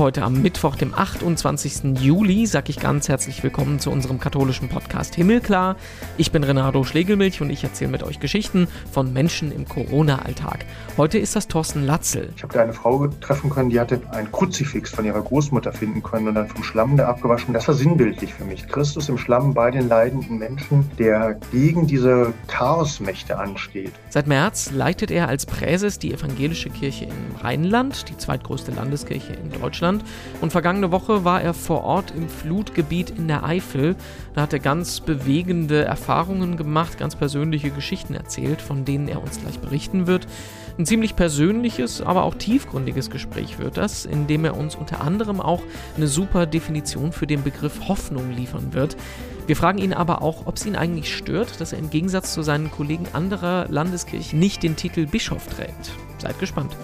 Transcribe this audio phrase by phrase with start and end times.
[0.00, 2.00] Heute am Mittwoch, dem 28.
[2.00, 5.76] Juli, sage ich ganz herzlich willkommen zu unserem katholischen Podcast Himmelklar.
[6.16, 10.64] Ich bin Renato Schlegelmilch und ich erzähle mit euch Geschichten von Menschen im Corona-Alltag.
[10.96, 12.30] Heute ist das Thorsten Latzel.
[12.34, 16.02] Ich habe da eine Frau treffen können, die hatte ein Kruzifix von ihrer Großmutter finden
[16.02, 17.52] können und dann vom Schlamm da abgewaschen.
[17.52, 18.66] Das war sinnbildlich für mich.
[18.68, 23.92] Christus im Schlamm bei den leidenden Menschen, der gegen diese Chaosmächte ansteht.
[24.08, 29.60] Seit März leitet er als Präses die evangelische Kirche im Rheinland, die zweitgrößte Landeskirche in
[29.60, 29.89] Deutschland.
[29.90, 30.04] Deutschland.
[30.40, 33.96] Und vergangene Woche war er vor Ort im Flutgebiet in der Eifel.
[34.34, 39.40] Da hat er ganz bewegende Erfahrungen gemacht, ganz persönliche Geschichten erzählt, von denen er uns
[39.40, 40.26] gleich berichten wird.
[40.78, 45.40] Ein ziemlich persönliches, aber auch tiefgründiges Gespräch wird das, in dem er uns unter anderem
[45.40, 45.62] auch
[45.96, 48.96] eine super Definition für den Begriff Hoffnung liefern wird.
[49.46, 52.42] Wir fragen ihn aber auch, ob es ihn eigentlich stört, dass er im Gegensatz zu
[52.42, 55.90] seinen Kollegen anderer Landeskirchen nicht den Titel Bischof trägt.
[56.18, 56.76] Seid gespannt.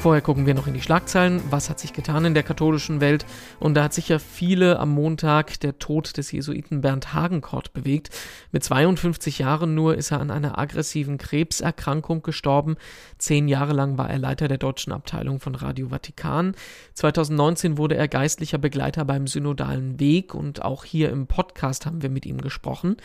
[0.00, 1.42] Vorher gucken wir noch in die Schlagzeilen.
[1.50, 3.26] Was hat sich getan in der katholischen Welt?
[3.58, 8.08] Und da hat sicher viele am Montag der Tod des Jesuiten Bernd Hagenkort bewegt.
[8.50, 12.76] Mit 52 Jahren nur ist er an einer aggressiven Krebserkrankung gestorben.
[13.18, 16.54] Zehn Jahre lang war er Leiter der deutschen Abteilung von Radio Vatikan.
[16.94, 22.08] 2019 wurde er geistlicher Begleiter beim Synodalen Weg und auch hier im Podcast haben wir
[22.08, 22.96] mit ihm gesprochen.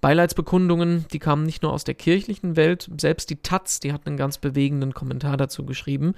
[0.00, 4.18] Beileidsbekundungen, die kamen nicht nur aus der kirchlichen Welt, selbst die Taz, die hat einen
[4.18, 6.14] ganz bewegenden Kommentar dazu geschrieben.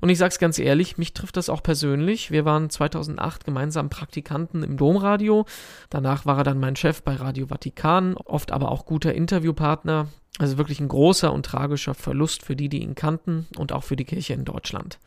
[0.00, 2.30] Und ich sag's ganz ehrlich, mich trifft das auch persönlich.
[2.30, 5.46] Wir waren 2008 gemeinsam Praktikanten im Domradio.
[5.90, 10.08] Danach war er dann mein Chef bei Radio Vatikan, oft aber auch guter Interviewpartner.
[10.38, 13.96] Also wirklich ein großer und tragischer Verlust für die, die ihn kannten und auch für
[13.96, 14.98] die Kirche in Deutschland.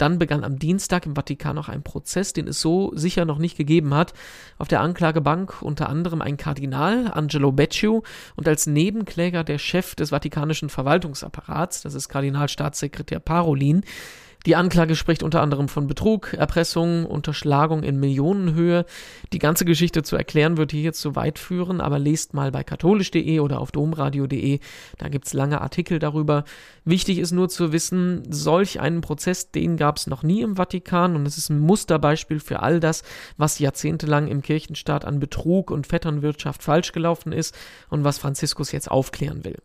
[0.00, 3.58] Dann begann am Dienstag im Vatikan noch ein Prozess, den es so sicher noch nicht
[3.58, 4.14] gegeben hat.
[4.56, 8.00] Auf der Anklagebank unter anderem ein Kardinal, Angelo Becciu,
[8.34, 13.82] und als Nebenkläger der Chef des Vatikanischen Verwaltungsapparats, das ist Kardinalstaatssekretär Parolin.
[14.46, 18.86] Die Anklage spricht unter anderem von Betrug, Erpressung, Unterschlagung in Millionenhöhe.
[19.34, 22.64] Die ganze Geschichte zu erklären wird hier jetzt zu weit führen, aber lest mal bei
[22.64, 24.60] katholisch.de oder auf domradio.de.
[24.96, 26.44] Da gibt's lange Artikel darüber.
[26.86, 31.26] Wichtig ist nur zu wissen, solch einen Prozess, den gab's noch nie im Vatikan und
[31.26, 33.02] es ist ein Musterbeispiel für all das,
[33.36, 37.54] was jahrzehntelang im Kirchenstaat an Betrug und Vetternwirtschaft falsch gelaufen ist
[37.90, 39.56] und was Franziskus jetzt aufklären will.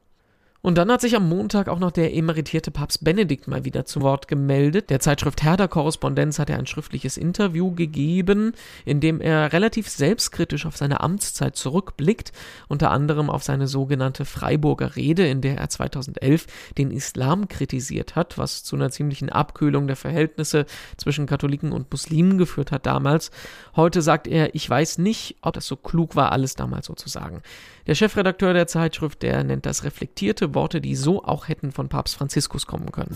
[0.65, 4.01] Und dann hat sich am Montag auch noch der emeritierte Papst Benedikt mal wieder zu
[4.01, 4.89] Wort gemeldet.
[4.89, 8.53] Der Zeitschrift Herder Korrespondenz hat er ein schriftliches Interview gegeben,
[8.83, 12.31] in dem er relativ selbstkritisch auf seine Amtszeit zurückblickt,
[12.67, 16.47] unter anderem auf seine sogenannte Freiburger Rede, in der er 2011
[16.79, 20.65] den Islam kritisiert hat, was zu einer ziemlichen Abkühlung der Verhältnisse
[20.97, 23.29] zwischen Katholiken und Muslimen geführt hat damals.
[23.75, 27.07] Heute sagt er, ich weiß nicht, ob das so klug war, alles damals so zu
[27.07, 27.43] sagen.
[27.85, 32.15] Der Chefredakteur der Zeitschrift, der nennt das reflektierte Worte, die so auch hätten von Papst
[32.15, 33.15] Franziskus kommen können.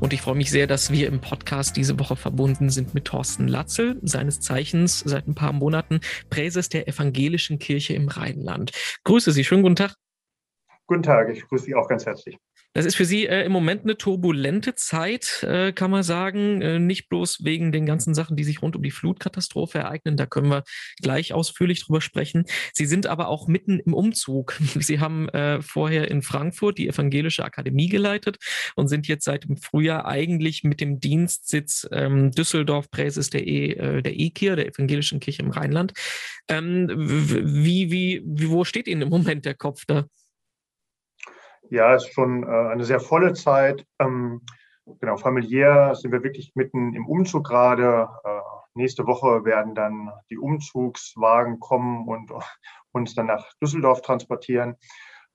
[0.00, 3.46] Und ich freue mich sehr, dass wir im Podcast diese Woche verbunden sind mit Thorsten
[3.46, 8.72] Latzel, seines Zeichens seit ein paar Monaten Präses der Evangelischen Kirche im Rheinland.
[9.04, 9.94] Grüße Sie, schönen guten Tag.
[10.86, 12.36] Guten Tag, ich grüße Sie auch ganz herzlich.
[12.74, 16.62] Das ist für Sie äh, im Moment eine turbulente Zeit, äh, kann man sagen.
[16.62, 20.16] Äh, nicht bloß wegen den ganzen Sachen, die sich rund um die Flutkatastrophe ereignen.
[20.16, 20.64] Da können wir
[21.02, 22.46] gleich ausführlich drüber sprechen.
[22.72, 24.58] Sie sind aber auch mitten im Umzug.
[24.80, 28.38] Sie haben äh, vorher in Frankfurt die Evangelische Akademie geleitet
[28.74, 33.72] und sind jetzt seit dem Frühjahr eigentlich mit dem Dienstsitz ähm, Düsseldorf Präses der, e,
[33.72, 35.92] äh, der EKIR, der Evangelischen Kirche im Rheinland.
[36.48, 40.06] Ähm, wie, wie, wie, wo steht Ihnen im Moment der Kopf da?
[41.72, 43.86] Ja, ist schon äh, eine sehr volle Zeit.
[43.98, 44.42] Ähm,
[45.00, 48.10] genau, familiär sind wir wirklich mitten im Umzug gerade.
[48.24, 48.40] Äh,
[48.74, 52.30] nächste Woche werden dann die Umzugswagen kommen und
[52.92, 54.76] uns dann nach Düsseldorf transportieren.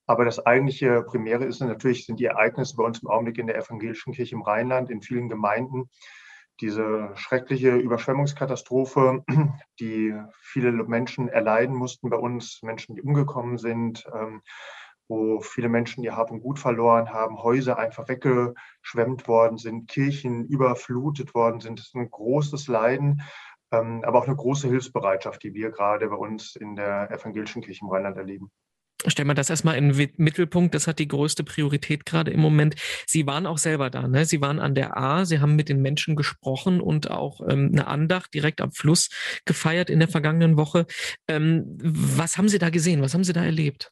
[0.06, 3.58] Aber das eigentliche Primäre ist natürlich, sind die Ereignisse bei uns im Augenblick in der
[3.58, 5.90] evangelischen Kirche im Rheinland, in vielen Gemeinden.
[6.62, 9.24] Diese schreckliche Überschwemmungskatastrophe,
[9.80, 14.44] die viele Menschen erleiden mussten bei uns, Menschen, die umgekommen sind, ähm,
[15.08, 20.46] wo viele Menschen ihr Hab und Gut verloren haben, Häuser einfach weggeschwemmt worden sind, Kirchen
[20.46, 21.80] überflutet worden sind.
[21.80, 23.22] Das ist ein großes Leiden,
[23.72, 27.82] ähm, aber auch eine große Hilfsbereitschaft, die wir gerade bei uns in der evangelischen Kirche
[27.84, 28.52] im Rheinland erleben.
[29.06, 30.74] Stellen wir das erstmal in den Mittelpunkt.
[30.74, 32.76] Das hat die größte Priorität gerade im Moment.
[33.06, 34.08] Sie waren auch selber da.
[34.08, 34.26] Ne?
[34.26, 35.24] Sie waren an der A.
[35.24, 39.10] Sie haben mit den Menschen gesprochen und auch ähm, eine Andacht direkt am Fluss
[39.46, 40.88] gefeiert in der vergangenen Woche.
[41.28, 43.02] Ähm, was haben Sie da gesehen?
[43.04, 43.92] Was haben Sie da erlebt?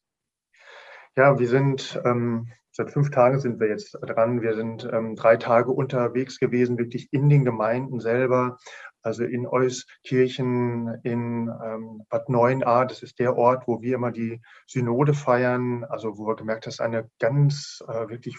[1.17, 4.41] Ja, wir sind ähm, seit fünf Tagen sind wir jetzt dran.
[4.41, 8.57] Wir sind ähm, drei Tage unterwegs gewesen, wirklich in den Gemeinden selber,
[9.01, 14.41] Also in Euskirchen, in ähm, Bad Neuenahr, das ist der Ort, wo wir immer die
[14.67, 18.35] Synode feiern, also wo wir gemerkt haben, ist eine ganz äh, wirklich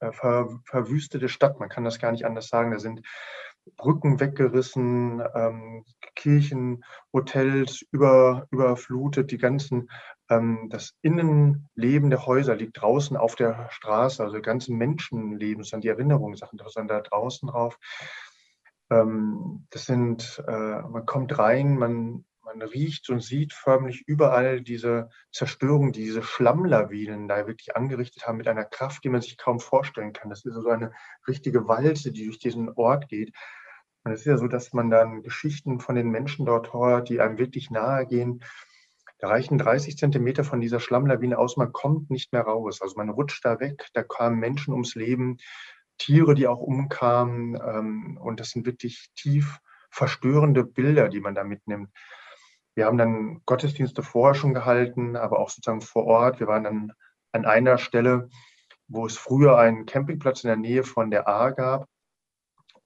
[0.00, 2.70] äh, ver verwüstete Stadt, man kann das gar nicht anders sagen.
[2.70, 3.00] Da sind
[3.76, 5.84] Brücken weggerissen, ähm,
[6.14, 9.88] Kirchen, Hotels über, überflutet, die ganzen,
[10.68, 16.60] das Innenleben der Häuser liegt draußen auf der Straße, also ganze Menschenleben, sind die Erinnerungssachen,
[16.68, 17.78] sind da draußen drauf.
[18.90, 25.10] Ähm, das sind, äh, man kommt rein, man, man riecht und sieht förmlich überall diese
[25.32, 29.60] Zerstörung, die diese Schlammlawinen da wirklich angerichtet haben mit einer Kraft, die man sich kaum
[29.60, 30.30] vorstellen kann.
[30.30, 30.92] Das ist so eine
[31.26, 33.34] richtige Walze, die durch diesen Ort geht.
[34.04, 37.20] Und es ist ja so, dass man dann Geschichten von den Menschen dort hört, die
[37.20, 38.42] einem wirklich nahe gehen.
[39.20, 42.80] Da reichen 30 Zentimeter von dieser Schlammlawine aus, man kommt nicht mehr raus.
[42.80, 45.36] Also man rutscht da weg, da kamen Menschen ums Leben,
[45.98, 47.54] Tiere, die auch umkamen.
[47.54, 49.58] Ähm, und das sind wirklich tief
[49.90, 51.90] verstörende Bilder, die man da mitnimmt.
[52.74, 56.40] Wir haben dann Gottesdienste vorher schon gehalten, aber auch sozusagen vor Ort.
[56.40, 56.92] Wir waren dann
[57.32, 58.30] an einer Stelle,
[58.88, 61.88] wo es früher einen Campingplatz in der Nähe von der A gab.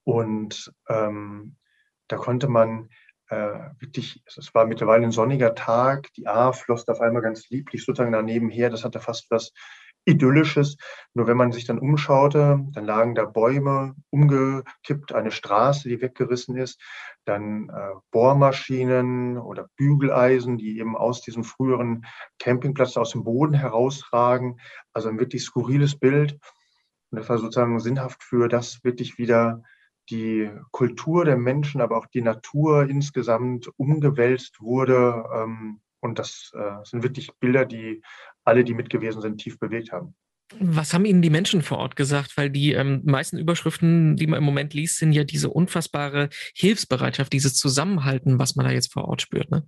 [0.03, 1.57] Und ähm,
[2.09, 2.91] da konnte man
[3.29, 7.85] äh, wirklich, es war mittlerweile ein sonniger Tag, die A floss auf einmal ganz lieblich
[7.85, 8.71] sozusagen daneben her.
[8.71, 9.53] Das hatte fast was
[10.07, 10.77] Idyllisches.
[11.15, 16.57] Nur wenn man sich dann umschaute, dann lagen da Bäume umgekippt, eine Straße, die weggerissen
[16.57, 16.81] ist,
[17.25, 22.05] dann äh, Bohrmaschinen oder Bügeleisen, die eben aus diesem früheren
[22.39, 24.61] Campingplatz aus dem Boden herausragen.
[24.93, 26.39] Also ein wirklich skurriles Bild.
[27.11, 29.63] Und das war sozusagen sinnhaft für das wirklich wieder
[30.11, 35.25] die Kultur der Menschen, aber auch die Natur insgesamt umgewälzt wurde.
[35.35, 38.03] Ähm, und das äh, sind wirklich Bilder, die
[38.45, 40.15] alle, die mitgewesen sind, tief bewegt haben.
[40.61, 42.37] Was haben Ihnen die Menschen vor Ort gesagt?
[42.37, 47.33] Weil die ähm, meisten Überschriften, die man im Moment liest, sind ja diese unfassbare Hilfsbereitschaft,
[47.33, 49.51] dieses Zusammenhalten, was man da jetzt vor Ort spürt.
[49.51, 49.67] Ne?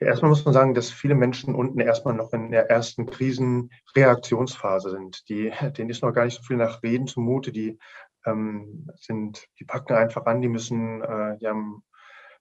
[0.00, 4.90] Ja, erstmal muss man sagen, dass viele Menschen unten erstmal noch in der ersten Krisenreaktionsphase
[4.90, 5.28] sind.
[5.28, 7.50] Die, denen ist noch gar nicht so viel nach Reden zumute.
[7.50, 7.78] Die
[8.26, 11.82] ähm, sind, die packen einfach an, die müssen, äh, die haben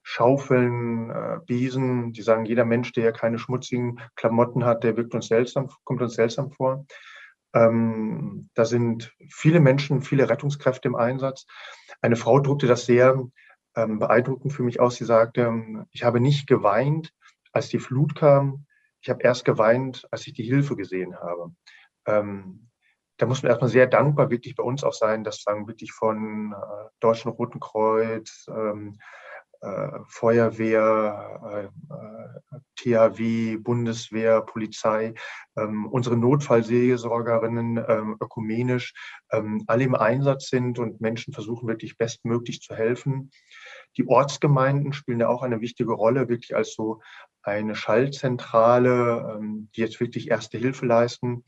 [0.04, 5.28] Schaufeln, äh, Besen, die sagen, jeder Mensch, der keine schmutzigen Klamotten hat, der wirkt uns
[5.28, 6.86] seltsam, kommt uns seltsam vor.
[7.54, 11.46] Ähm, da sind viele Menschen, viele Rettungskräfte im Einsatz.
[12.02, 13.22] Eine Frau drückte das sehr
[13.76, 14.96] ähm, beeindruckend für mich aus.
[14.96, 15.52] Sie sagte,
[15.92, 17.14] ich habe nicht geweint,
[17.52, 18.66] als die Flut kam.
[19.02, 21.52] Ich habe erst geweint, als ich die Hilfe gesehen habe.
[22.06, 22.67] Ähm,
[23.18, 26.54] da muss man erstmal sehr dankbar wirklich bei uns auch sein, dass sagen wirklich von
[26.54, 29.00] äh, Deutschen Roten Kreuz, ähm,
[29.62, 35.16] äh, Feuerwehr, äh, äh THW, Bundeswehr, Polizei,
[35.58, 38.94] ähm, unsere Notfallseelsorgerinnen ähm, ökumenisch
[39.32, 43.32] ähm, alle im Einsatz sind und Menschen versuchen wirklich bestmöglich zu helfen.
[43.98, 47.02] Die Ortsgemeinden spielen da auch eine wichtige Rolle, wirklich als so
[47.42, 51.46] eine Schaltzentrale, ähm, die jetzt wirklich erste Hilfe leisten.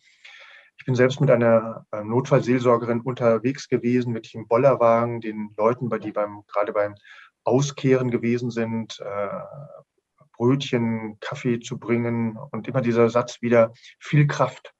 [0.79, 6.11] Ich bin selbst mit einer äh, Notfallseelsorgerin unterwegs gewesen, mit dem Bollerwagen, den Leuten, die
[6.11, 6.95] beim, gerade beim
[7.43, 9.39] Auskehren gewesen sind, äh,
[10.37, 14.73] Brötchen, Kaffee zu bringen und immer dieser Satz wieder viel Kraft.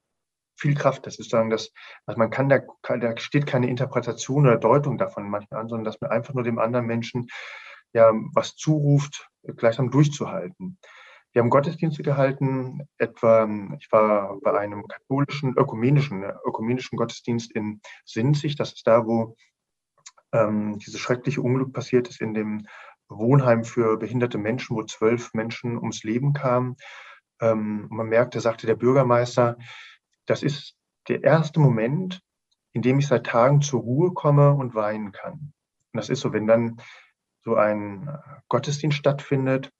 [0.56, 1.72] Viel Kraft, das ist sagen, dass
[2.06, 6.00] also man kann da, da steht keine Interpretation oder Deutung davon manchmal an, sondern dass
[6.00, 7.28] man einfach nur dem anderen Menschen
[7.92, 10.78] ja was zuruft, gleichsam durchzuhalten.
[11.32, 13.48] Wir haben Gottesdienste gehalten, etwa,
[13.80, 19.36] ich war bei einem katholischen, ökumenischen, ökumenischen Gottesdienst in Sinzig, das ist da, wo
[20.32, 22.66] ähm, dieses schreckliche Unglück passiert ist in dem
[23.10, 26.78] Wohnheim für behinderte Menschen, wo zwölf Menschen ums Leben kamen.
[27.42, 29.58] Ähm, man merkte, sagte der Bürgermeister,
[30.26, 30.76] das ist
[31.08, 32.22] der erste Moment,
[32.74, 35.34] in dem ich seit Tagen zur Ruhe komme und weinen kann.
[35.34, 36.78] Und das ist so, wenn dann
[37.44, 38.10] so ein
[38.48, 39.72] Gottesdienst stattfindet,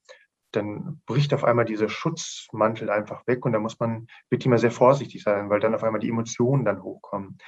[0.52, 4.70] dann bricht auf einmal dieser Schutzmantel einfach weg und da muss man wirklich mal sehr
[4.70, 7.38] vorsichtig sein, weil dann auf einmal die Emotionen dann hochkommen.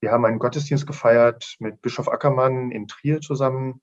[0.00, 3.80] Wir haben einen Gottesdienst gefeiert mit Bischof Ackermann in Trier zusammen,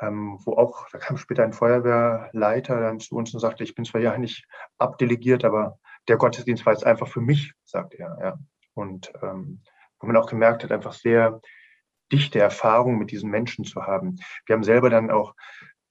[0.00, 3.84] ähm, wo auch, da kam später ein Feuerwehrleiter dann zu uns und sagte, ich bin
[3.84, 4.46] zwar ja nicht
[4.78, 8.16] abdelegiert, aber der Gottesdienst war jetzt einfach für mich, sagt er.
[8.20, 8.38] Ja.
[8.74, 9.62] Und ähm,
[9.98, 11.40] wo man auch gemerkt hat, einfach sehr
[12.12, 14.16] dichte Erfahrung mit diesen Menschen zu haben.
[14.46, 15.34] Wir haben selber dann auch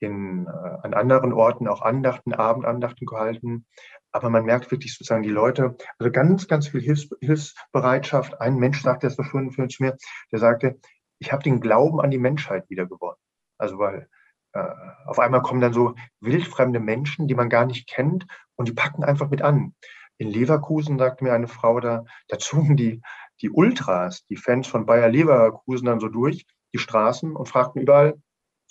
[0.04, 3.66] in, äh, an anderen Orten auch Andachten, Abendandachten gehalten.
[4.12, 8.40] Aber man merkt wirklich sozusagen die Leute, also ganz, ganz viel Hilfs, Hilfsbereitschaft.
[8.40, 9.98] Ein Mensch sagte das so schön zu mir,
[10.32, 10.80] der sagte,
[11.20, 13.18] ich habe den Glauben an die Menschheit wieder gewonnen.
[13.58, 14.08] Also weil
[14.54, 14.70] äh,
[15.06, 19.04] auf einmal kommen dann so wildfremde Menschen, die man gar nicht kennt und die packen
[19.04, 19.74] einfach mit an.
[20.18, 23.02] In Leverkusen, sagte mir eine Frau, da, da zogen die,
[23.42, 28.16] die Ultras, die Fans von Bayer Leverkusen dann so durch die Straßen und fragten überall,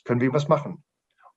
[0.05, 0.85] können wir was machen.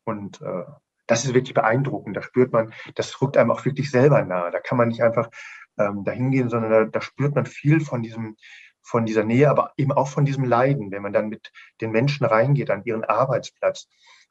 [0.05, 0.63] Und äh,
[1.07, 2.15] das ist wirklich beeindruckend.
[2.15, 4.51] Da spürt man, das rückt einem auch wirklich selber nahe.
[4.51, 5.29] Da kann man nicht einfach
[5.77, 8.38] ähm, dahin gehen, sondern da, da spürt man viel von diesem,
[8.81, 12.25] von dieser Nähe, aber eben auch von diesem Leiden, wenn man dann mit den Menschen
[12.25, 13.88] reingeht an ihren Arbeitsplatz,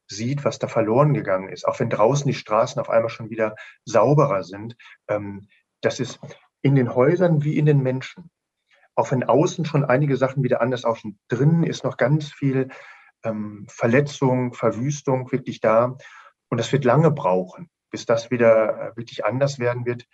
[0.06, 3.56] sieht, was da verloren gegangen ist, auch wenn draußen die Straßen auf einmal schon wieder
[3.84, 4.76] sauberer sind.
[5.08, 5.48] Ähm,
[5.80, 6.20] das ist
[6.62, 8.30] in den Häusern wie in den Menschen.
[8.94, 12.68] Auch wenn außen schon einige Sachen wieder anders aussehen, drinnen ist noch ganz viel
[13.24, 15.96] ähm, Verletzung, Verwüstung wirklich da.
[16.48, 20.06] Und das wird lange brauchen, bis das wieder äh, wirklich anders werden wird.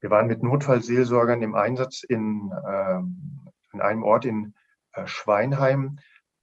[0.00, 2.98] Wir waren mit Notfallseelsorgern im Einsatz in, äh,
[3.72, 4.54] in einem Ort in
[4.92, 5.98] äh, Schweinheim,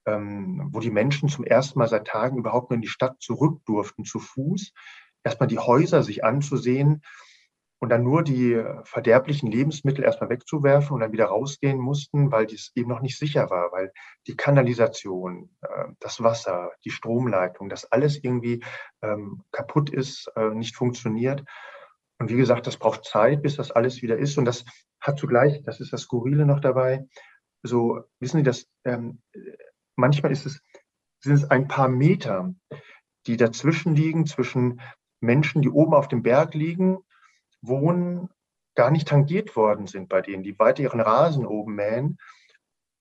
[0.06, 3.62] ähm, wo die Menschen zum ersten Mal seit Tagen überhaupt nur in die Stadt zurück
[3.66, 4.74] durften, zu Fuß.
[5.24, 7.04] Erstmal die Häuser sich anzusehen
[7.80, 12.72] und dann nur die verderblichen Lebensmittel erstmal wegzuwerfen und dann wieder rausgehen mussten, weil dies
[12.76, 13.94] eben noch nicht sicher war, weil
[14.28, 18.64] die Kanalisation, äh, das Wasser, die Stromleitung, das alles irgendwie
[19.02, 21.46] ähm, kaputt ist, äh, nicht funktioniert.
[22.20, 24.38] Und wie gesagt, das braucht Zeit, bis das alles wieder ist.
[24.38, 24.66] Und das
[25.00, 27.08] hat zugleich, das ist das Skurrile noch dabei,
[27.62, 29.22] so, wissen Sie, dass ähm,
[29.96, 30.62] manchmal ist es,
[31.22, 32.54] sind es ein paar Meter,
[33.28, 34.82] die dazwischen liegen, zwischen
[35.20, 37.00] Menschen, die oben auf dem Berg liegen,
[37.62, 38.30] wohnen,
[38.76, 42.18] gar nicht tangiert worden sind bei denen, die weiter ihren Rasen oben mähen,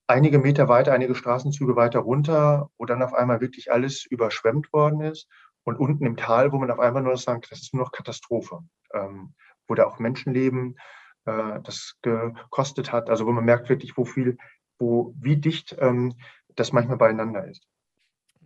[0.08, 5.02] einige Meter weiter, einige Straßenzüge weiter runter, wo dann auf einmal wirklich alles überschwemmt worden
[5.02, 5.28] ist
[5.64, 8.60] und unten im Tal, wo man auf einmal nur sagt, das ist nur noch Katastrophe,
[8.94, 9.34] ähm,
[9.68, 10.78] wo da auch Menschenleben
[11.26, 14.38] äh, das gekostet hat, also wo man merkt wirklich, wo viel,
[14.78, 16.14] wo, wie dicht ähm,
[16.56, 17.66] das manchmal beieinander ist.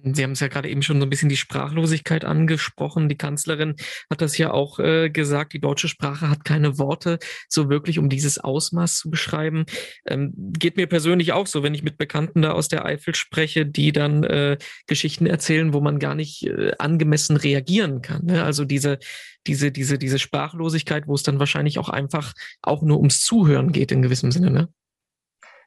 [0.04, 3.09] Sie haben es ja gerade eben schon so ein bisschen die Sprachlosigkeit angesprochen.
[3.09, 3.76] Die Kanzlerin
[4.11, 5.52] hat das ja auch äh, gesagt.
[5.52, 7.18] Die deutsche Sprache hat keine Worte
[7.49, 9.64] so wirklich, um dieses Ausmaß zu beschreiben.
[10.06, 13.66] Ähm, geht mir persönlich auch so, wenn ich mit Bekannten da aus der Eifel spreche,
[13.66, 18.26] die dann äh, Geschichten erzählen, wo man gar nicht äh, angemessen reagieren kann.
[18.26, 18.42] Ne?
[18.44, 18.99] Also diese,
[19.47, 22.32] diese, diese, diese Sprachlosigkeit, wo es dann wahrscheinlich auch einfach
[22.62, 24.50] auch nur ums Zuhören geht in gewissem Sinne.
[24.50, 24.68] Ne?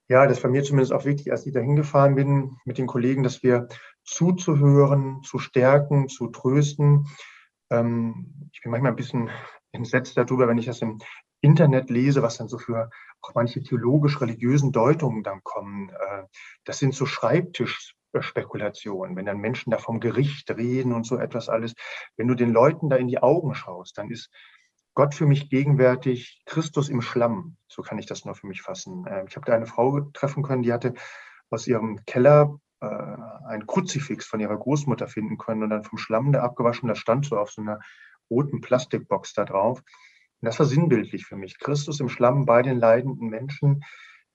[0.08, 3.24] Ja, das war mir zumindest auch wichtig, als ich da hingefahren bin mit den Kollegen,
[3.24, 3.68] dass wir
[4.06, 7.08] zuzuhören, zu stärken, zu trösten.
[7.70, 9.30] Ähm, ich bin manchmal ein bisschen
[9.72, 11.00] entsetzt darüber, wenn ich das im
[11.42, 12.90] Internet lese, was dann so für
[13.22, 15.90] auch manche theologisch-religiösen Deutungen dann kommen.
[15.90, 16.24] Äh,
[16.64, 21.74] das sind so Schreibtischspekulationen, wenn dann Menschen da vom Gericht reden und so etwas alles.
[22.18, 24.30] Wenn du den Leuten da in die Augen schaust, dann ist
[24.94, 27.58] Gott für mich gegenwärtig, Christus im Schlamm.
[27.68, 29.06] So kann ich das nur für mich fassen.
[29.06, 30.94] Äh, ich habe da eine Frau treffen können, die hatte
[31.50, 36.32] aus ihrem Keller äh, ein Kruzifix von ihrer Großmutter finden können und dann vom Schlamm
[36.32, 36.90] da abgewaschen.
[36.90, 37.80] Das stand so auf so einer
[38.30, 39.80] roten Plastikbox da drauf.
[39.80, 41.60] Und das war sinnbildlich für mich.
[41.60, 43.84] Christus im Schlamm bei den leidenden Menschen,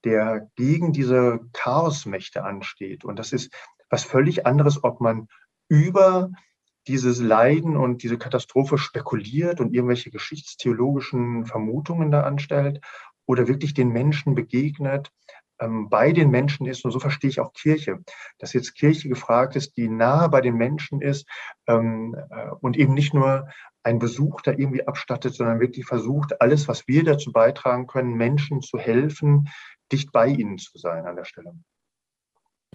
[0.05, 3.05] der gegen diese Chaosmächte ansteht.
[3.05, 3.53] Und das ist
[3.91, 5.29] was völlig anderes, ob man
[5.69, 6.31] über
[6.87, 12.81] dieses Leiden und diese Katastrophe spekuliert und irgendwelche geschichtstheologischen Vermutungen da anstellt
[13.27, 15.13] oder wirklich den Menschen begegnet,
[15.69, 16.85] bei den Menschen ist.
[16.85, 17.99] Und so verstehe ich auch Kirche,
[18.39, 21.29] dass jetzt Kirche gefragt ist, die nahe bei den Menschen ist
[21.67, 23.49] ähm, äh, und eben nicht nur
[23.83, 28.61] ein Besuch da irgendwie abstattet, sondern wirklich versucht, alles, was wir dazu beitragen können, Menschen
[28.61, 29.49] zu helfen,
[29.91, 31.55] dicht bei ihnen zu sein an der Stelle.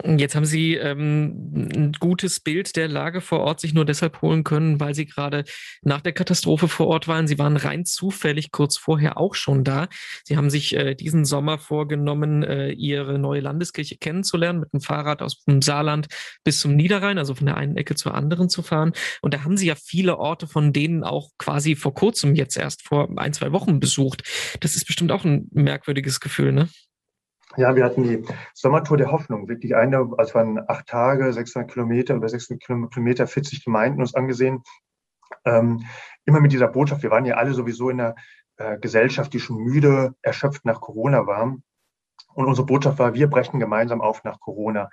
[0.04, 4.44] Jetzt haben Sie ähm, ein gutes Bild der Lage vor Ort sich nur deshalb holen
[4.44, 5.46] können, weil Sie gerade
[5.84, 7.28] nach der Katastrophe vor Ort waren.
[7.28, 9.88] Sie waren rein zufällig kurz vorher auch schon da.
[10.25, 15.22] Sie haben sich äh, diesen Sommer vorgenommen, äh, Ihre neue Landeskirche kennenzulernen, mit dem Fahrrad
[15.22, 16.08] aus dem Saarland
[16.44, 18.92] bis zum Niederrhein, also von der einen Ecke zur anderen zu fahren.
[19.22, 22.86] Und da haben Sie ja viele Orte, von denen auch quasi vor kurzem jetzt erst
[22.86, 24.24] vor ein, zwei Wochen besucht.
[24.60, 26.68] Das ist bestimmt auch ein merkwürdiges Gefühl, ne?
[27.58, 32.16] Ja, wir hatten die Sommertour der Hoffnung, wirklich eine, also waren acht Tage, 600 Kilometer,
[32.16, 34.64] über 600 Kilometer, 40 Gemeinden uns angesehen.
[35.46, 35.86] Ähm,
[36.26, 38.16] immer mit dieser Botschaft, wir waren ja alle sowieso in einer
[38.58, 41.56] äh, Gesellschaft, die schon müde, erschöpft nach Corona war.
[42.34, 44.90] Und unsere Botschaft war, wir brechen gemeinsam auf nach Corona.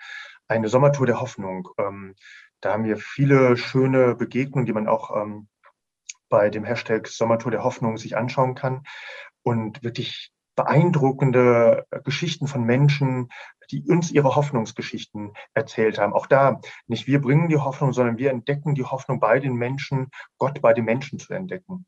[0.47, 1.69] Eine Sommertour der Hoffnung.
[1.79, 2.15] Ähm,
[2.61, 5.49] da haben wir viele schöne Begegnungen, die man auch ähm,
[6.29, 8.85] bei dem Hashtag Sommertour der Hoffnung sich anschauen kann.
[9.43, 13.29] Und wirklich beeindruckende äh, Geschichten von Menschen,
[13.71, 16.13] die uns ihre Hoffnungsgeschichten erzählt haben.
[16.13, 20.11] Auch da, nicht wir bringen die Hoffnung, sondern wir entdecken die Hoffnung bei den Menschen,
[20.39, 21.87] Gott bei den Menschen zu entdecken.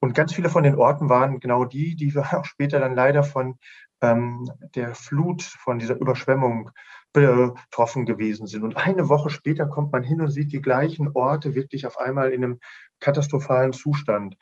[0.00, 3.22] Und ganz viele von den Orten waren genau die, die wir auch später dann leider
[3.22, 3.58] von
[4.00, 6.70] ähm, der Flut, von dieser Überschwemmung
[7.12, 8.64] betroffen gewesen sind.
[8.64, 12.32] Und eine Woche später kommt man hin und sieht die gleichen Orte wirklich auf einmal
[12.32, 12.60] in einem
[13.00, 14.36] katastrophalen Zustand.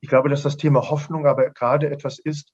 [0.00, 2.52] Ich glaube, dass das Thema Hoffnung aber gerade etwas ist,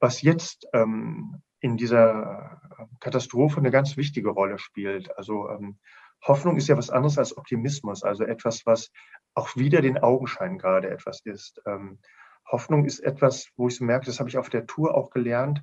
[0.00, 5.16] was jetzt ähm, in dieser äh, Katastrophe eine ganz wichtige Rolle spielt.
[5.16, 5.78] Also ähm,
[6.22, 8.90] Hoffnung ist ja was anderes als Optimismus, also etwas, was
[9.34, 11.60] auch wieder den Augenschein gerade etwas ist.
[11.66, 11.98] Ähm,
[12.46, 15.62] Hoffnung ist etwas, wo ich so merke, das habe ich auf der Tour auch gelernt,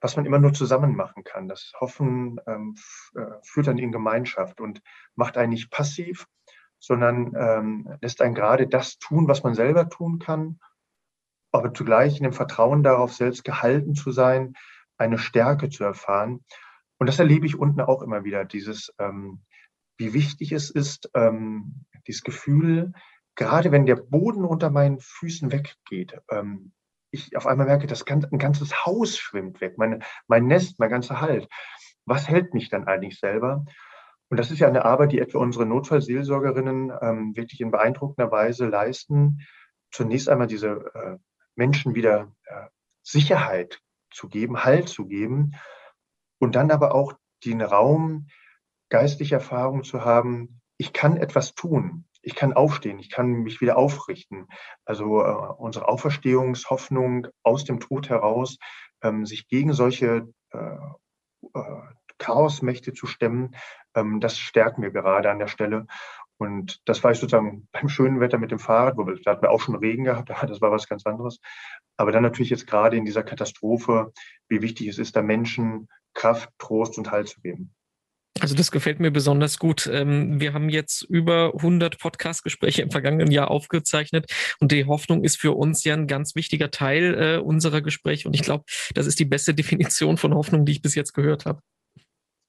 [0.00, 1.48] was man immer nur zusammen machen kann.
[1.48, 2.74] Das Hoffen ähm,
[3.14, 4.82] äh, führt dann in Gemeinschaft und
[5.14, 6.26] macht einen nicht passiv,
[6.78, 10.60] sondern ähm, lässt einen gerade das tun, was man selber tun kann,
[11.54, 14.54] aber zugleich in dem Vertrauen darauf, selbst gehalten zu sein,
[14.98, 16.44] eine Stärke zu erfahren.
[16.98, 19.42] Und das erlebe ich unten auch immer wieder, dieses, ähm,
[19.96, 22.92] wie wichtig es ist, ähm, dieses Gefühl,
[23.36, 26.72] gerade wenn der Boden unter meinen Füßen weggeht, ähm,
[27.10, 31.20] ich auf einmal merke, das ein ganzes Haus schwimmt weg, meine, mein Nest, mein ganzer
[31.20, 31.48] Halt.
[32.04, 33.64] Was hält mich dann eigentlich selber?
[34.28, 38.66] Und das ist ja eine Arbeit, die etwa unsere Notfallseelsorgerinnen ähm, wirklich in beeindruckender Weise
[38.66, 39.46] leisten.
[39.92, 41.18] Zunächst einmal diese äh,
[41.56, 42.66] Menschen wieder äh,
[43.02, 43.80] Sicherheit
[44.10, 45.56] zu geben, Halt zu geben
[46.38, 48.28] und dann aber auch den Raum,
[48.88, 53.76] geistliche Erfahrung zu haben, ich kann etwas tun ich kann aufstehen, ich kann mich wieder
[53.76, 54.48] aufrichten.
[54.84, 58.56] Also äh, unsere Auferstehungshoffnung aus dem Tod heraus,
[59.02, 60.76] ähm, sich gegen solche äh,
[61.54, 61.80] äh,
[62.18, 63.54] Chaosmächte zu stemmen,
[63.94, 65.86] ähm, das stärken wir gerade an der Stelle.
[66.38, 69.42] Und das war ich sozusagen beim schönen Wetter mit dem Fahrrad, wo wir, da hatten
[69.42, 71.40] wir auch schon Regen gehabt, das war was ganz anderes.
[71.96, 74.12] Aber dann natürlich jetzt gerade in dieser Katastrophe,
[74.48, 77.74] wie wichtig es ist, da Menschen Kraft, Trost und Halt zu geben.
[78.40, 79.86] Also das gefällt mir besonders gut.
[79.86, 85.40] Ähm, wir haben jetzt über 100 Podcast-Gespräche im vergangenen Jahr aufgezeichnet und die Hoffnung ist
[85.40, 88.64] für uns ja ein ganz wichtiger Teil äh, unserer Gespräche und ich glaube,
[88.94, 91.60] das ist die beste Definition von Hoffnung, die ich bis jetzt gehört habe.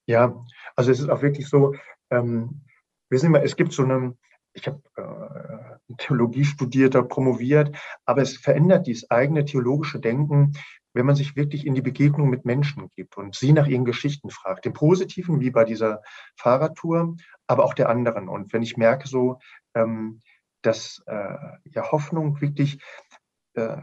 [0.06, 1.74] Ja, also es ist auch wirklich so,
[2.10, 2.65] ähm,
[3.10, 4.16] wissen wir, es gibt so eine,
[4.52, 10.52] ich habe äh, Theologie studiert, promoviert, aber es verändert dieses eigene theologische Denken,
[10.94, 14.30] wenn man sich wirklich in die Begegnung mit Menschen gibt und sie nach ihren Geschichten
[14.30, 16.00] fragt, dem Positiven wie bei dieser
[16.36, 18.28] Fahrradtour, aber auch der anderen.
[18.28, 19.38] Und wenn ich merke so,
[19.74, 20.22] ähm,
[20.62, 22.82] dass äh, ja Hoffnung wirklich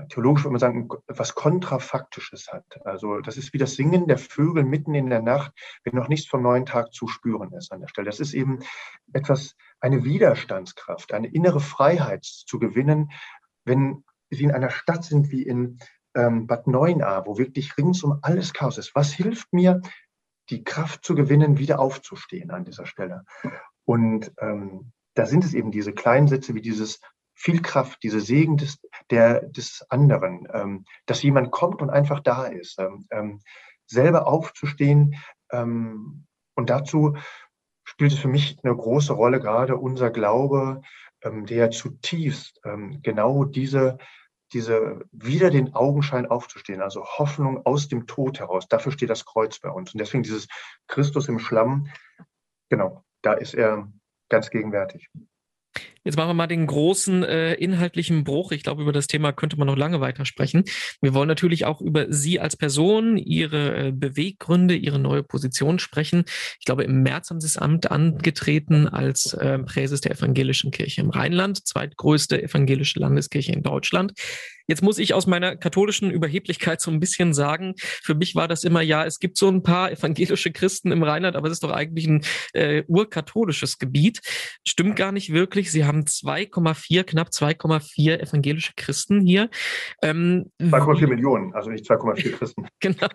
[0.09, 2.86] theologisch würde man sagen, was Kontrafaktisches hat.
[2.86, 5.51] Also das ist wie das Singen der Vögel mitten in der Nacht,
[5.83, 8.05] wenn noch nichts vom neuen Tag zu spüren ist an der Stelle.
[8.05, 8.59] Das ist eben
[9.13, 13.12] etwas, eine Widerstandskraft, eine innere Freiheit zu gewinnen,
[13.65, 15.79] wenn sie in einer Stadt sind wie in
[16.15, 18.93] ähm, Bad Neuenahr, wo wirklich ringsum alles Chaos ist.
[18.95, 19.81] Was hilft mir,
[20.49, 23.25] die Kraft zu gewinnen, wieder aufzustehen an dieser Stelle?
[23.86, 27.01] Und ähm, da sind es eben diese kleinen Sätze wie dieses
[27.34, 32.46] viel Kraft, diese Segen des, der, des anderen, ähm, dass jemand kommt und einfach da
[32.46, 33.41] ist, ähm, ähm
[33.86, 35.15] selber aufzustehen.
[35.52, 37.17] Ähm, und dazu
[37.84, 40.82] spielt es für mich eine große Rolle, gerade unser Glaube,
[41.22, 42.62] ähm, der zutiefst
[43.02, 43.98] genau diese
[44.54, 48.67] diese wieder den Augenschein aufzustehen, also Hoffnung aus dem Tod heraus.
[48.67, 49.93] Dafür steht das Kreuz bei uns.
[49.93, 50.48] Und deswegen dieses
[50.88, 51.88] Christus im Schlamm,
[52.69, 53.91] genau, da ist er
[54.30, 55.10] ganz gegenwärtig.
[56.03, 58.51] Jetzt machen wir mal den großen äh, inhaltlichen Bruch.
[58.51, 60.63] Ich glaube, über das Thema könnte man noch lange weiter sprechen.
[61.01, 66.25] Wir wollen natürlich auch über Sie als Person, Ihre äh, Beweggründe, Ihre neue Position sprechen.
[66.59, 71.01] Ich glaube, im März haben Sie das Amt angetreten als äh, Präses der Evangelischen Kirche
[71.01, 74.13] im Rheinland, zweitgrößte evangelische Landeskirche in Deutschland.
[74.67, 78.63] Jetzt muss ich aus meiner katholischen Überheblichkeit so ein bisschen sagen, für mich war das
[78.63, 81.71] immer, ja, es gibt so ein paar evangelische Christen im Rheinland, aber es ist doch
[81.71, 84.21] eigentlich ein äh, urkatholisches Gebiet.
[84.65, 85.69] Stimmt gar nicht wirklich.
[85.71, 89.49] Sie haben 2,4, knapp 2,4 evangelische Christen hier.
[90.01, 92.67] Ähm, 2,4 Millionen, also nicht 2,4 Christen.
[92.79, 93.08] genau.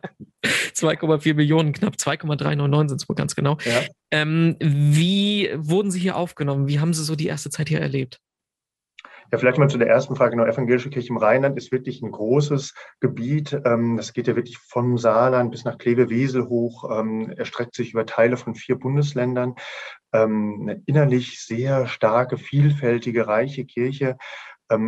[0.44, 3.58] 2,4 Millionen, knapp 2,399 sind es wohl ganz genau.
[3.64, 3.82] Ja.
[4.10, 6.68] Ähm, wie wurden Sie hier aufgenommen?
[6.68, 8.20] Wie haben Sie so die erste Zeit hier erlebt?
[9.30, 10.30] Ja, vielleicht mal zu der ersten Frage.
[10.30, 13.52] Genau, Evangelische Kirche im Rheinland ist wirklich ein großes Gebiet.
[13.66, 18.06] Ähm, das geht ja wirklich vom Saarland bis nach Kleve-Wesel hoch, ähm, erstreckt sich über
[18.06, 19.54] Teile von vier Bundesländern.
[20.14, 24.16] Ähm, eine innerlich sehr starke, vielfältige, reiche Kirche.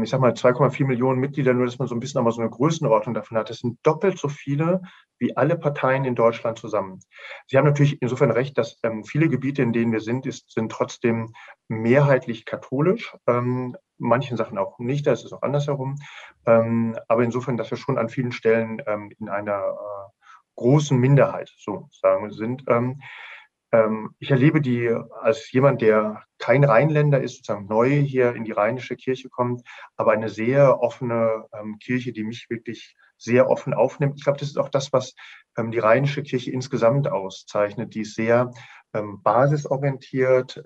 [0.03, 2.51] Ich sag mal 2,4 Millionen Mitglieder, nur dass man so ein bisschen aber so eine
[2.51, 3.49] Größenordnung davon hat.
[3.49, 4.83] Das sind doppelt so viele
[5.19, 7.01] wie alle Parteien in Deutschland zusammen.
[7.47, 11.33] Sie haben natürlich insofern recht, dass viele Gebiete, in denen wir sind, ist, sind trotzdem
[11.69, 13.15] mehrheitlich katholisch
[14.01, 15.97] manchen Sachen auch nicht, da ist es auch andersherum.
[16.47, 20.11] Ähm, aber insofern, dass wir schon an vielen Stellen ähm, in einer äh,
[20.57, 22.65] großen Minderheit sozusagen sind.
[22.69, 23.03] Ähm, ähm,
[24.19, 24.89] ich erlebe die
[25.21, 29.63] als jemand, der kein Rheinländer ist, sozusagen neu hier in die rheinische Kirche kommt,
[29.97, 34.15] aber eine sehr offene ähm, Kirche, die mich wirklich sehr offen aufnimmt.
[34.17, 35.15] Ich glaube, das ist auch das, was
[35.57, 37.95] ähm, die rheinische Kirche insgesamt auszeichnet.
[37.95, 38.51] Die ist sehr
[38.93, 40.61] basisorientiert,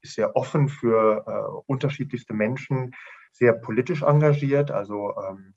[0.00, 2.94] ist sehr offen für äh, unterschiedlichste Menschen,
[3.30, 4.70] sehr politisch engagiert.
[4.70, 5.54] Also ähm,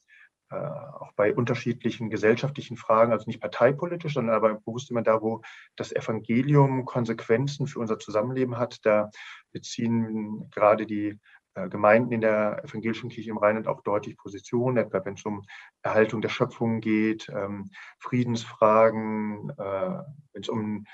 [0.51, 5.41] äh, auch bei unterschiedlichen gesellschaftlichen Fragen, also nicht parteipolitisch, sondern aber bewusst immer da, wo
[5.75, 8.85] das Evangelium Konsequenzen für unser Zusammenleben hat.
[8.85, 9.09] Da
[9.51, 11.19] beziehen gerade die
[11.55, 15.43] äh, Gemeinden in der evangelischen Kirche im Rheinland auch deutlich Position, etwa wenn es um
[15.81, 20.03] Erhaltung der Schöpfung geht, ähm, Friedensfragen, äh,
[20.33, 20.85] wenn es um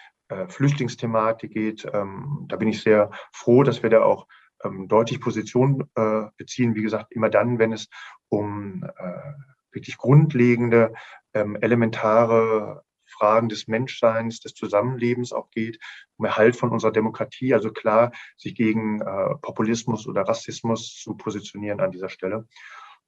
[0.47, 1.85] Flüchtlingsthematik geht.
[1.91, 4.27] Ähm, da bin ich sehr froh, dass wir da auch
[4.63, 6.75] ähm, deutlich Position äh, beziehen.
[6.75, 7.87] Wie gesagt, immer dann, wenn es
[8.29, 9.33] um äh,
[9.71, 10.93] wirklich grundlegende,
[11.33, 15.79] ähm, elementare Fragen des Menschseins, des Zusammenlebens auch geht,
[16.17, 21.81] um Erhalt von unserer Demokratie, also klar, sich gegen äh, Populismus oder Rassismus zu positionieren
[21.81, 22.47] an dieser Stelle.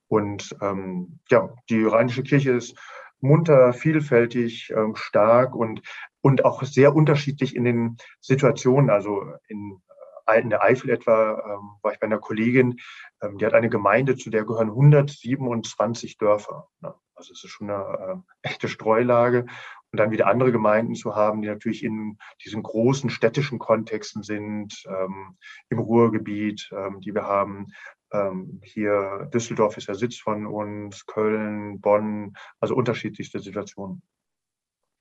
[0.07, 2.77] Und ähm, ja, die Rheinische Kirche ist
[3.21, 5.81] munter, vielfältig, ähm, stark und,
[6.21, 8.89] und auch sehr unterschiedlich in den Situationen.
[8.89, 9.81] Also in
[10.31, 12.79] in der Eifel etwa ähm, war ich bei einer Kollegin,
[13.21, 16.69] ähm, die hat eine Gemeinde, zu der gehören 127 Dörfer.
[16.81, 16.93] Ne?
[17.15, 19.45] Also es ist schon eine äh, echte Streulage.
[19.91, 24.83] Und dann wieder andere Gemeinden zu haben, die natürlich in diesen großen städtischen Kontexten sind,
[24.87, 25.37] ähm,
[25.69, 27.67] im Ruhrgebiet, ähm, die wir haben.
[28.11, 34.01] Ähm, hier Düsseldorf ist der Sitz von uns, Köln, Bonn, also unterschiedlichste Situationen.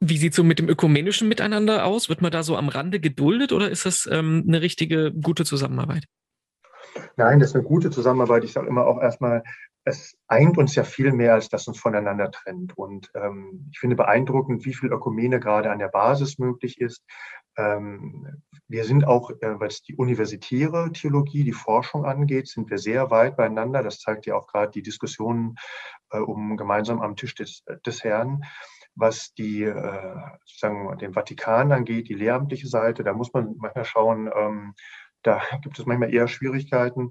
[0.04, 2.08] Wie sieht es so mit dem ökumenischen Miteinander aus?
[2.08, 6.06] Wird man da so am Rande geduldet oder ist das ähm, eine richtige, gute Zusammenarbeit?
[7.16, 8.42] Nein, das ist eine gute Zusammenarbeit.
[8.42, 9.44] Ich sage immer auch erstmal,
[9.84, 12.76] es eint uns ja viel mehr, als das uns voneinander trennt.
[12.76, 17.04] Und ähm, ich finde beeindruckend, wie viel Ökumene gerade an der Basis möglich ist.
[17.56, 23.12] Ähm, wir sind auch, äh, was die universitäre Theologie, die Forschung angeht, sind wir sehr
[23.12, 23.84] weit beieinander.
[23.84, 25.54] Das zeigt ja auch gerade die Diskussionen
[26.10, 28.42] äh, um gemeinsam am Tisch des, des Herrn
[28.94, 34.30] was die, äh, sozusagen den Vatikan angeht, die lehramtliche Seite, da muss man manchmal schauen,
[34.34, 34.74] ähm,
[35.22, 37.10] da gibt es manchmal eher Schwierigkeiten.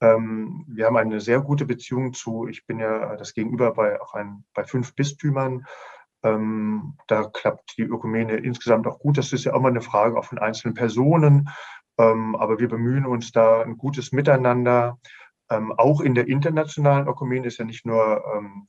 [0.00, 4.14] Ähm, wir haben eine sehr gute Beziehung zu, ich bin ja das Gegenüber bei auch
[4.14, 5.64] ein, bei fünf Bistümern.
[6.22, 9.16] Ähm, da klappt die Ökumene insgesamt auch gut.
[9.18, 11.48] Das ist ja auch mal eine Frage auch von einzelnen Personen.
[11.98, 14.98] Ähm, aber wir bemühen uns da ein gutes Miteinander.
[15.50, 18.68] Ähm, auch in der internationalen Ökumene ist ja nicht nur ähm,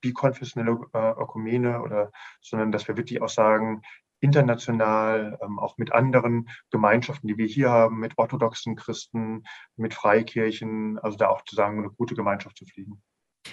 [0.00, 3.82] bikonfessionelle äh, Ökumene oder, sondern dass wir wirklich auch sagen,
[4.20, 9.44] international, ähm, auch mit anderen Gemeinschaften, die wir hier haben, mit orthodoxen Christen,
[9.76, 13.02] mit Freikirchen, also da auch zu sagen, eine gute Gemeinschaft zu fliegen.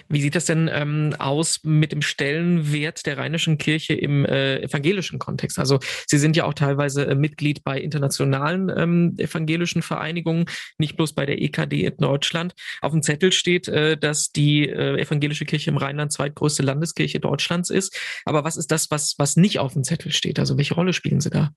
[0.08, 5.18] Wie sieht das denn ähm, aus mit dem Stellenwert der Rheinischen Kirche im äh, evangelischen
[5.18, 5.58] Kontext?
[5.58, 10.46] Also Sie sind ja auch teilweise äh, Mitglied bei internationalen ähm, evangelischen Vereinigungen,
[10.78, 12.54] nicht bloß bei der EKD in Deutschland.
[12.80, 17.70] Auf dem Zettel steht, äh, dass die äh, evangelische Kirche im Rheinland zweitgrößte Landeskirche Deutschlands
[17.70, 17.98] ist.
[18.24, 20.38] Aber was ist das, was, was nicht auf dem Zettel steht?
[20.38, 21.52] Also welche Rolle spielen Sie da?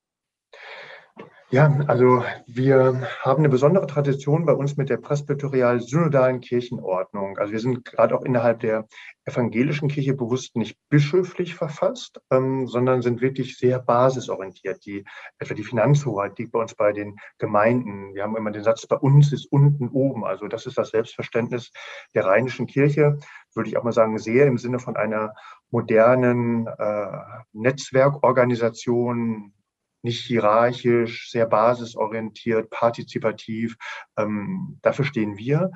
[1.52, 7.40] Ja, also wir haben eine besondere Tradition bei uns mit der presbyterial-synodalen Kirchenordnung.
[7.40, 8.86] Also wir sind gerade auch innerhalb der
[9.26, 14.86] evangelischen Kirche bewusst nicht bischöflich verfasst, ähm, sondern sind wirklich sehr basisorientiert.
[14.86, 15.04] Die,
[15.40, 18.14] etwa die Finanzhoheit liegt bei uns bei den Gemeinden.
[18.14, 20.26] Wir haben immer den Satz, bei uns ist unten oben.
[20.26, 21.72] Also das ist das Selbstverständnis
[22.14, 23.18] der rheinischen Kirche,
[23.56, 25.34] würde ich auch mal sagen, sehr im Sinne von einer
[25.72, 27.08] modernen äh,
[27.54, 29.54] Netzwerkorganisation,
[30.02, 33.76] nicht hierarchisch, sehr basisorientiert, partizipativ.
[34.18, 35.72] Ähm, dafür stehen wir.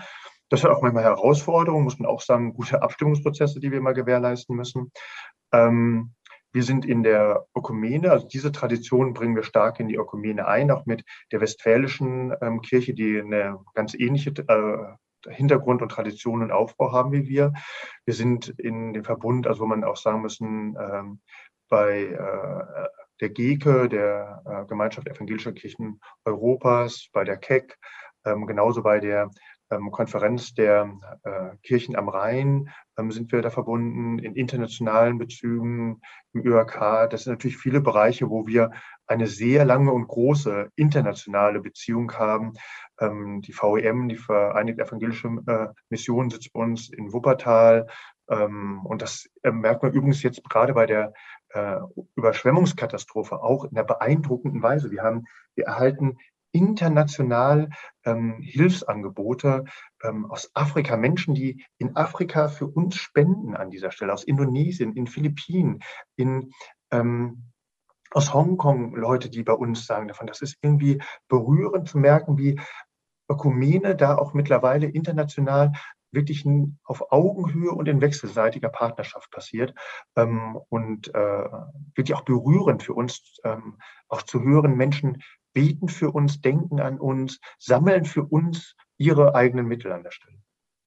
[0.49, 4.55] Das hat auch manchmal Herausforderungen, muss man auch sagen, gute Abstimmungsprozesse, die wir mal gewährleisten
[4.55, 4.91] müssen.
[5.51, 6.13] Ähm,
[6.51, 10.69] wir sind in der Ökumene, also diese Tradition bringen wir stark in die Ökumene ein,
[10.69, 16.51] auch mit der westfälischen ähm, Kirche, die eine ganz ähnliche äh, Hintergrund und Tradition und
[16.51, 17.53] Aufbau haben wie wir.
[18.05, 21.21] Wir sind in dem Verbund, also wo man auch sagen müssen, ähm,
[21.69, 22.87] bei äh,
[23.23, 27.77] der GEKE, der äh, Gemeinschaft evangelischer Kirchen Europas, bei der KEC,
[28.25, 29.31] ähm, genauso bei der
[29.71, 30.91] ähm, Konferenz der
[31.23, 36.01] äh, Kirchen am Rhein ähm, sind wir da verbunden, in internationalen Bezügen,
[36.33, 37.09] im ÖRK.
[37.09, 38.71] Das sind natürlich viele Bereiche, wo wir
[39.07, 42.53] eine sehr lange und große internationale Beziehung haben.
[42.99, 47.87] Ähm, die VEM, die Vereinigte Evangelische äh, Mission, sitzt bei uns in Wuppertal.
[48.29, 51.13] Ähm, und das äh, merkt man übrigens jetzt gerade bei der
[51.53, 51.79] äh,
[52.15, 54.91] Überschwemmungskatastrophe auch in einer beeindruckenden Weise.
[54.91, 56.17] Wir haben, wir erhalten
[56.51, 57.69] international
[58.05, 59.65] ähm, Hilfsangebote
[60.03, 64.93] ähm, aus Afrika, Menschen, die in Afrika für uns spenden an dieser Stelle, aus Indonesien,
[64.93, 65.83] in Philippinen,
[66.15, 66.51] in
[66.91, 67.49] ähm,
[68.11, 72.59] aus Hongkong Leute, die bei uns sagen davon, das ist irgendwie berührend zu merken, wie
[73.27, 75.71] Ökumene da auch mittlerweile international
[76.13, 76.45] wirklich
[76.83, 79.73] auf Augenhöhe und in wechselseitiger Partnerschaft passiert
[80.15, 81.45] ähm, und äh,
[81.95, 85.21] wirklich auch berührend für uns, ähm, auch zu hören, Menschen
[85.53, 90.37] beten für uns, denken an uns, sammeln für uns ihre eigenen Mittel an der Stelle.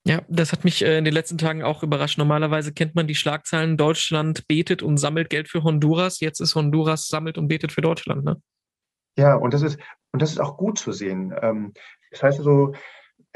[0.07, 2.17] Ja, das hat mich äh, in den letzten Tagen auch überrascht.
[2.17, 6.21] Normalerweise kennt man die Schlagzeilen, Deutschland betet und sammelt Geld für Honduras.
[6.21, 8.41] Jetzt ist Honduras sammelt und betet für Deutschland, ne?
[9.19, 9.81] Ja, und das ist,
[10.13, 11.35] und das ist auch gut zu sehen.
[11.43, 11.73] Ähm,
[12.13, 12.75] das heißt also,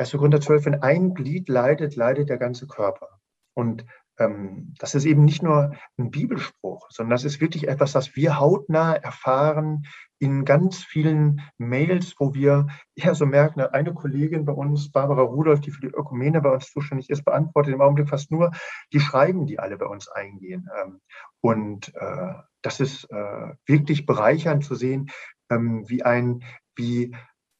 [0.00, 0.12] 1.
[0.12, 3.20] Korinther 12, wenn ein Glied leidet, leidet der ganze Körper.
[3.54, 3.84] Und
[4.18, 8.40] ähm, das ist eben nicht nur ein Bibelspruch, sondern das ist wirklich etwas, das wir
[8.40, 9.82] hautnah erfahren
[10.18, 15.60] in ganz vielen Mails, wo wir ja so merken, eine Kollegin bei uns, Barbara Rudolph,
[15.60, 18.52] die für die Ökumene bei uns zuständig ist, beantwortet im Augenblick fast nur
[18.94, 20.66] die Schreiben, die alle bei uns eingehen.
[20.80, 21.00] Ähm,
[21.42, 22.32] und äh,
[22.62, 25.10] das ist äh, wirklich bereichernd zu sehen,
[25.50, 26.42] ähm, wie ein,
[26.74, 27.14] wie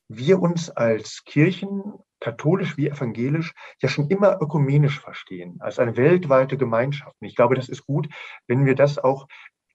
[0.08, 6.56] wir uns als Kirchen katholisch wie evangelisch ja schon immer ökumenisch verstehen, als eine weltweite
[6.56, 7.16] Gemeinschaft.
[7.20, 8.08] Und ich glaube, das ist gut,
[8.46, 9.26] wenn wir das auch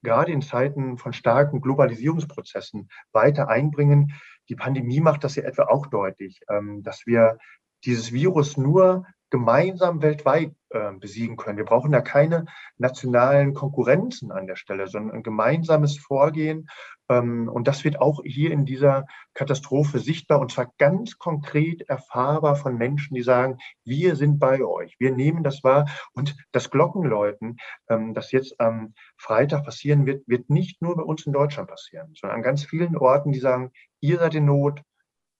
[0.04, 4.14] gerade in Zeiten von starken Globalisierungsprozessen weiter einbringen.
[4.50, 7.38] Die Pandemie macht das ja etwa auch deutlich, ähm, dass wir
[7.84, 11.58] dieses Virus nur gemeinsam weltweit äh, besiegen können.
[11.58, 12.46] Wir brauchen da keine
[12.78, 16.68] nationalen Konkurrenzen an der Stelle, sondern ein gemeinsames Vorgehen.
[17.10, 22.56] Ähm, und das wird auch hier in dieser Katastrophe sichtbar und zwar ganz konkret erfahrbar
[22.56, 25.88] von Menschen, die sagen, wir sind bei euch, wir nehmen das wahr.
[26.14, 27.58] Und das Glockenläuten,
[27.90, 32.14] ähm, das jetzt am Freitag passieren wird, wird nicht nur bei uns in Deutschland passieren,
[32.20, 34.82] sondern an ganz vielen Orten, die sagen, ihr seid in Not,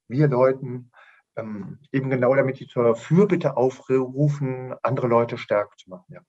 [0.08, 0.92] wir läuten
[1.36, 6.06] ähm, eben genau damit sie zur Fürbitte aufrufen, andere Leute stärker zu machen.
[6.10, 6.22] Ja.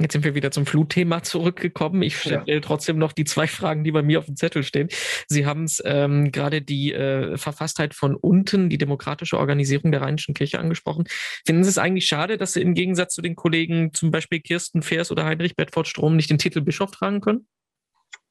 [0.00, 2.02] Jetzt sind wir wieder zum Flutthema zurückgekommen.
[2.02, 2.60] Ich stelle ja.
[2.60, 4.88] trotzdem noch die zwei Fragen, die bei mir auf dem Zettel stehen.
[5.26, 10.34] Sie haben es ähm, gerade die äh, Verfasstheit von unten, die demokratische Organisierung der Rheinischen
[10.34, 11.06] Kirche angesprochen.
[11.44, 14.82] Finden Sie es eigentlich schade, dass Sie im Gegensatz zu den Kollegen zum Beispiel Kirsten
[14.82, 17.48] Fers oder Heinrich Bedford Strom nicht den Titel Bischof tragen können?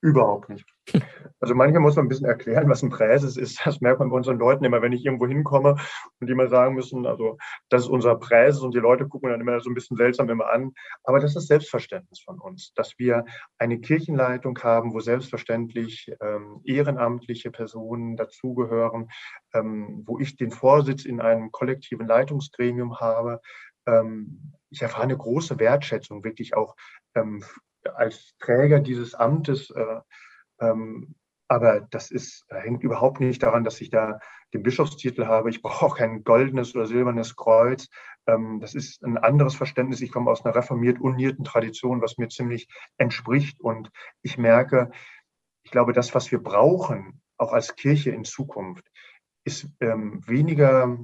[0.02, 0.66] Überhaupt nicht.
[1.40, 3.66] Also manchmal muss man ein bisschen erklären, was ein Präses ist.
[3.66, 5.76] Das merkt man bei unseren Leuten immer, wenn ich irgendwo hinkomme
[6.20, 7.38] und die mal sagen müssen, also
[7.70, 10.50] das ist unser Präses und die Leute gucken dann immer so ein bisschen seltsam immer
[10.50, 10.74] an.
[11.04, 13.26] Aber das ist Selbstverständnis von uns, dass wir
[13.58, 19.10] eine Kirchenleitung haben, wo selbstverständlich ähm, ehrenamtliche Personen dazugehören,
[19.54, 23.42] ähm, wo ich den Vorsitz in einem kollektiven Leitungsgremium habe.
[23.88, 26.76] Ähm, ich erfahre eine große Wertschätzung wirklich auch
[27.16, 27.44] ähm,
[27.96, 29.70] als Träger dieses Amtes.
[29.72, 30.00] Äh,
[30.60, 31.16] ähm,
[31.48, 34.20] aber das ist, hängt überhaupt nicht daran, dass ich da
[34.54, 35.50] den Bischofstitel habe.
[35.50, 37.90] Ich brauche auch kein goldenes oder silbernes Kreuz.
[38.28, 40.02] Ähm, das ist ein anderes Verständnis.
[40.02, 43.62] Ich komme aus einer reformiert unierten Tradition, was mir ziemlich entspricht.
[43.62, 44.92] Und ich merke,
[45.64, 48.90] ich glaube, das, was wir brauchen, auch als Kirche in Zukunft,
[49.46, 50.98] ist ähm, weniger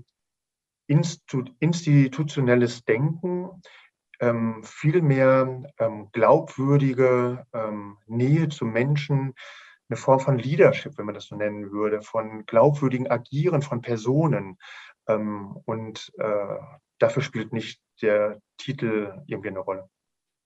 [0.87, 3.49] institutionelles Denken,
[4.23, 9.33] ähm, viel mehr ähm, glaubwürdige ähm, Nähe zu Menschen,
[9.89, 14.57] eine Form von Leadership, wenn man das so nennen würde, von glaubwürdigen Agieren von Personen.
[15.07, 16.57] Ähm, und äh,
[16.99, 19.89] dafür spielt nicht der Titel irgendwie eine Rolle.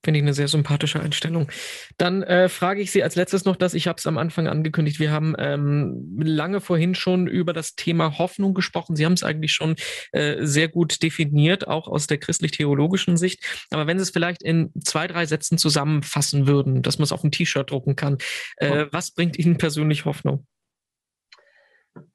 [0.03, 1.51] Finde ich eine sehr sympathische Einstellung.
[1.97, 4.99] Dann äh, frage ich Sie als letztes noch, dass ich habe es am Anfang angekündigt.
[4.99, 8.95] Wir haben ähm, lange vorhin schon über das Thema Hoffnung gesprochen.
[8.95, 9.75] Sie haben es eigentlich schon
[10.11, 13.43] äh, sehr gut definiert, auch aus der christlich-theologischen Sicht.
[13.71, 17.23] Aber wenn Sie es vielleicht in zwei, drei Sätzen zusammenfassen würden, dass man es auf
[17.23, 18.17] ein T-Shirt drucken kann,
[18.57, 20.45] äh, was bringt Ihnen persönlich Hoffnung?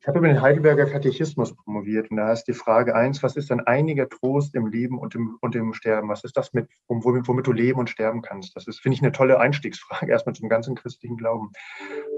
[0.01, 3.51] Ich habe über den Heidelberger Katechismus promoviert und da ist die Frage eins, was ist
[3.51, 6.09] denn einiger Trost im Leben und im, und im Sterben?
[6.09, 8.57] Was ist das, mit, womit, womit du leben und sterben kannst?
[8.57, 11.53] Das ist, finde ich, eine tolle Einstiegsfrage erstmal zum ganzen christlichen Glauben.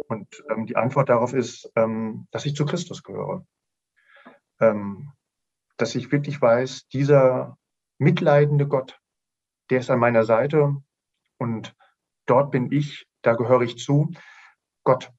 [0.08, 3.46] Und ähm, die Antwort darauf ist, ähm, dass ich zu Christus gehöre.
[4.60, 5.12] Ähm,
[5.76, 7.58] dass ich wirklich weiß, dieser
[7.98, 9.00] mitleidende Gott,
[9.70, 10.76] der ist an meiner Seite
[11.38, 11.74] und
[12.26, 14.10] dort bin ich, da gehöre ich zu.
[14.84, 15.12] Gott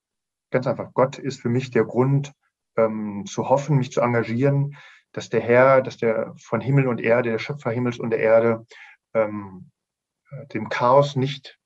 [0.56, 2.32] Ganz einfach, Gott ist für mich der Grund
[2.78, 4.78] ähm, zu hoffen, mich zu engagieren,
[5.12, 8.64] dass der Herr, dass der von Himmel und Erde, der Schöpfer Himmels und der Erde,
[9.12, 9.70] ähm,
[10.30, 11.58] äh, dem Chaos nicht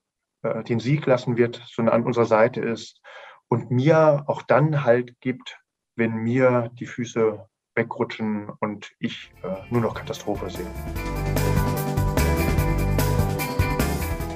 [0.42, 3.00] äh, den Sieg lassen wird, sondern an unserer Seite ist
[3.46, 5.60] und mir auch dann Halt gibt,
[5.94, 11.19] wenn mir die Füße wegrutschen und ich äh, nur noch Katastrophe sehe.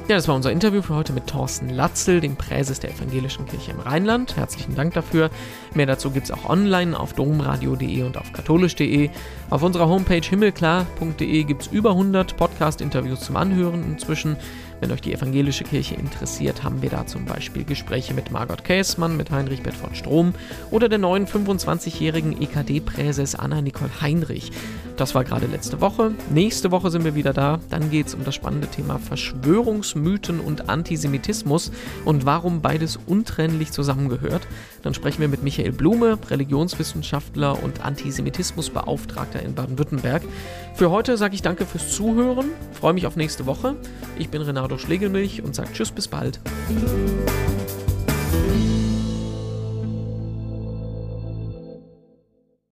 [0.06, 3.70] Ja, das war unser Interview für heute mit Thorsten Latzel, dem Präses der Evangelischen Kirche
[3.70, 4.36] im Rheinland.
[4.36, 5.30] Herzlichen Dank dafür.
[5.72, 9.08] Mehr dazu gibt es auch online auf domradio.de und auf katholisch.de.
[9.48, 14.36] Auf unserer Homepage himmelklar.de gibt es über 100 Podcasts Podcast-Interviews zum Anhören inzwischen.
[14.80, 19.16] Wenn euch die evangelische Kirche interessiert, haben wir da zum Beispiel Gespräche mit Margot Käßmann,
[19.16, 20.34] mit Heinrich Bedford Strom
[20.70, 24.52] oder der neuen 25-jährigen EKD-Präses Anna-Nicole Heinrich.
[24.96, 26.12] Das war gerade letzte Woche.
[26.30, 27.58] Nächste Woche sind wir wieder da.
[27.70, 31.72] Dann geht es um das spannende Thema Verschwörungsmythen und Antisemitismus
[32.04, 34.46] und warum beides untrennlich zusammengehört.
[34.82, 40.22] Dann sprechen wir mit Michael Blume, Religionswissenschaftler und Antisemitismusbeauftragter in Baden-Württemberg.
[40.74, 43.76] Für heute sage ich danke fürs Zuhören, freue mich auf nächste Woche.
[44.18, 46.40] Ich bin Renato Schlegelmilch und sage Tschüss, bis bald.